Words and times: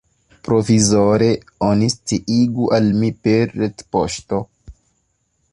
Provizore 0.47 1.27
oni 1.67 1.91
sciigu 1.97 2.67
al 2.79 2.91
mi 3.03 3.13
per 3.29 3.57
retpoŝto. 3.63 4.45